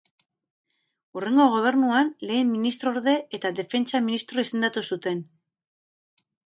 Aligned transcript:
Hurrengo 1.17 1.45
gobernuan, 1.57 2.09
lehen 2.31 2.51
ministrorde 2.55 3.15
eta 3.39 3.55
Defentsa 3.63 4.05
ministro 4.09 4.49
izendatu 4.49 4.89
zuten. 4.95 5.27